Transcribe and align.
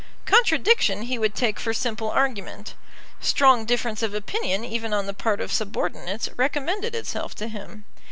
Contradiction 0.25 1.03
he 1.03 1.19
would 1.19 1.35
take 1.35 1.59
for 1.59 1.75
simple 1.75 2.09
argument. 2.09 2.73
Strong 3.19 3.65
difference 3.65 4.01
of 4.01 4.15
opinion 4.15 4.65
even 4.65 4.93
on 4.95 5.05
the 5.05 5.13
part 5.13 5.39
of 5.39 5.53
subordinates 5.53 6.27
recommended 6.37 6.95
itself 6.95 7.35
to 7.35 7.47
him. 7.47 7.85